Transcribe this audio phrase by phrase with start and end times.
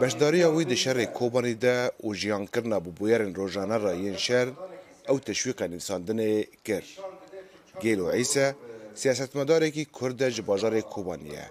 [0.00, 4.48] بەشداریە وی دشەڕێ کۆبانیدا و ژیانکردنا بۆ بۆیارن ڕۆژانە ڕایەن شەر
[5.08, 6.30] ئەو تەشویقە نووساندنێ
[6.66, 6.90] کرد.
[7.82, 8.46] گێل و عیسە
[9.02, 11.46] سیاستمەدارێکی کوردە ji باjarê کوبانیە.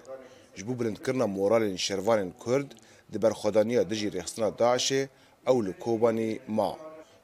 [0.57, 2.69] ji بوو bilindkirina moralên şervanên Kurd
[3.11, 5.01] di berxwedaniya dijî rêxistina daişê
[5.49, 6.71] ew li Kobanî ma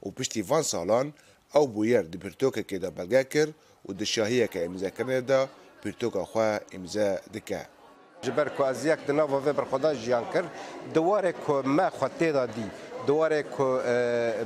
[0.06, 1.08] û piştî van salan
[1.58, 3.50] ew bûyer di pirtokekê de belge kir
[3.88, 5.40] û di şahiyeke imzekirinê de
[5.84, 7.62] pirtoka xwe imze dike.
[8.24, 10.48] جبر کو از یک دناو و بر خدا جیان کرد
[10.94, 12.68] دواره کو ما خطه دادی
[13.08, 13.68] دواره کو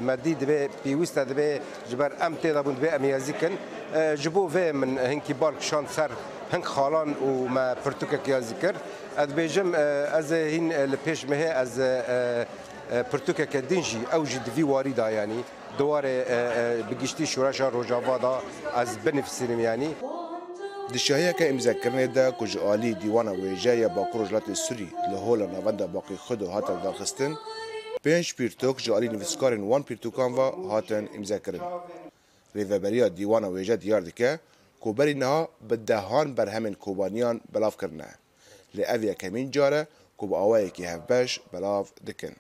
[0.02, 1.60] مادی دبی پیوست دبی
[1.90, 3.54] جبر ام تیدا بوند بی امیازی کن
[4.24, 6.10] جبو و من هنکی بارک شان سر
[6.52, 8.82] هنگ خالان و ما پرتوکه کیازی کرد
[9.18, 9.70] اد بیجم
[10.14, 11.72] از هین لپیش مه از
[13.12, 15.44] پرتوکه کدینجی او جد وی واری دا یعنی
[15.78, 16.26] دواره
[16.92, 18.42] بگشتی شورش روجاوا دا
[18.76, 19.96] از بنفسیم یعنی
[20.96, 26.74] دشایەکە ئیمزەکردنێدا کوژعالی دیوانە وێژەیە باکڕۆژلاتی سوری لە هۆ لە ناوەندا باقی خود و هاتە
[26.86, 27.32] داخستن
[28.06, 31.66] پێنج پیرتۆک ژعالی نووسکارن وان پیرتوکانوە هاتن ئیمزەکردن.
[32.56, 34.32] ڕێڤەبەریا دیوانە وێژە دیار دکە
[34.84, 38.10] کۆبەری نەها بە دەهان بەرهەمین کۆبانیان بەلاافکردە.
[38.76, 39.82] لێ ئەڤە کەمین جارە
[40.20, 42.36] کۆب ئاوایەکی هەفبەش بەلااف دکن.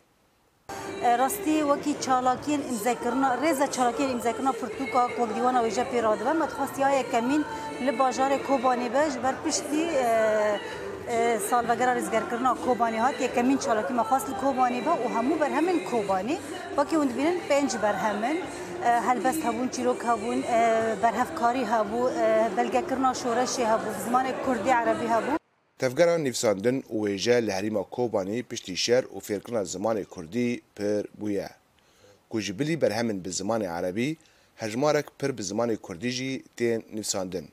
[1.16, 6.33] راستی وکی چالاکین امضا کرنا رز چالاکین امضا کرنا پرتوکا کو و ایجا پیراده و
[6.33, 7.45] مت های کمین
[7.81, 9.89] لب بازار کوبانی بج بر پشتی
[11.49, 14.03] سال وگر رزگر کرنا کوبانی هات یک کمین چالاکی ما
[14.41, 16.38] کوبانی با و همو بر همین کوبانی
[16.77, 18.38] وکی اون بینن پنج بر همین
[19.09, 20.42] هلبست هبون چیروک هبون
[21.02, 22.09] برهفکاری هبو
[22.55, 25.36] بلگه کرنا شورشی هبو زمان کردی عربی هبو
[25.81, 31.50] Tevgera nivsandin û wêje li herîma Kobanî piştî şer û fêrkirina zimanê Kurdî pir bûye.
[32.30, 34.09] Ku ji bilî berhemin bi zimanê Erebî,
[34.61, 37.48] hejmarek pir bi zimanê Kurdî jî tên nivsandin.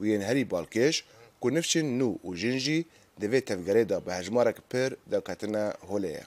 [0.00, 0.94] Û yên herî balkêş
[1.40, 2.78] ku nifçin nû û jin jî
[3.20, 6.24] divê tevgerê da bi hejmarek pir daketine holê ye.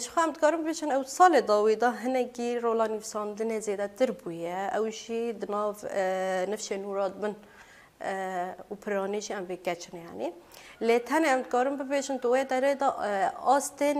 [0.00, 4.60] Ji xwe em dikarin biçin ew salê da wê da hinekî rola nivsandinê zêdetir bûye,
[4.78, 5.74] ew jî di nav
[6.52, 7.34] nifşên nû radibin.
[8.70, 10.28] وبرونيش ام بيكاتشن يعني
[10.86, 12.88] لتن ام كارم ببيشن توي داره دا
[13.54, 13.96] آستن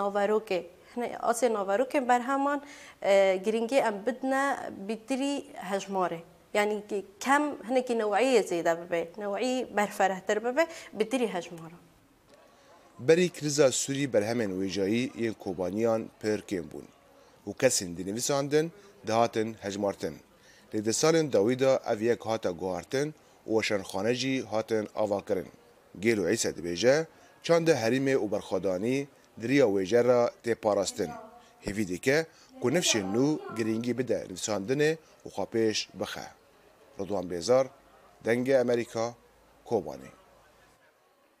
[0.00, 0.60] ناوروكي
[0.96, 2.60] هنا آستن ناوروكي بر همان
[3.46, 4.42] گرینگی ام بدنا
[4.88, 5.34] بیتری
[5.70, 6.20] هجماره
[6.54, 6.74] يعني
[7.26, 10.64] كم هناك نوعية زيادة ببي نوعية برفره تر ببي
[10.98, 11.78] بتري هجمارة
[13.08, 16.84] بری کریزا سوری بر همین ویجایی یه کوبانیان پرکیم بون
[17.46, 18.66] و کسین دی نویساندن
[19.06, 20.14] دهاتن هجمارتن
[20.74, 23.08] لیده سالن داویدا او یک هاتا گوارتن
[23.48, 25.48] وەشەرخانە جی هاتن ئاواکردن
[26.02, 26.96] گێل و عیسە دەبێژە
[27.46, 28.98] چاندە هەریمێ و بەرخەدانی
[29.42, 31.12] دریا وێژەرە تێپاراستن
[31.66, 32.18] هێوی دیکە
[32.60, 34.90] کو نفشێن نو گرنگی بدە نویساندنێ
[35.24, 36.26] و خاپێش بخە
[36.98, 37.66] ڕدوان بێزار
[38.24, 39.06] دەنگە ئەمریکا
[39.68, 40.14] کۆبانەی